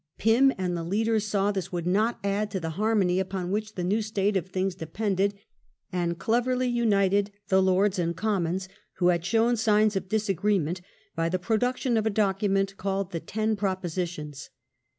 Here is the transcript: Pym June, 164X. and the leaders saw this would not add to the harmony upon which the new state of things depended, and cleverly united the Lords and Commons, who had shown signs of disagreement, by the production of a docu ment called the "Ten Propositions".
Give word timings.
Pym 0.17 0.49
June, 0.49 0.53
164X. 0.57 0.65
and 0.65 0.77
the 0.77 0.83
leaders 0.83 1.27
saw 1.27 1.51
this 1.51 1.71
would 1.71 1.85
not 1.85 2.19
add 2.23 2.49
to 2.49 2.59
the 2.59 2.71
harmony 2.71 3.19
upon 3.19 3.51
which 3.51 3.75
the 3.75 3.83
new 3.83 4.01
state 4.01 4.35
of 4.35 4.47
things 4.49 4.73
depended, 4.73 5.35
and 5.93 6.17
cleverly 6.17 6.65
united 6.67 7.29
the 7.49 7.61
Lords 7.61 7.99
and 7.99 8.17
Commons, 8.17 8.67
who 8.93 9.09
had 9.09 9.23
shown 9.23 9.55
signs 9.57 9.95
of 9.95 10.09
disagreement, 10.09 10.81
by 11.15 11.29
the 11.29 11.37
production 11.37 11.97
of 11.97 12.07
a 12.07 12.09
docu 12.09 12.49
ment 12.49 12.77
called 12.77 13.11
the 13.11 13.19
"Ten 13.19 13.55
Propositions". 13.55 14.49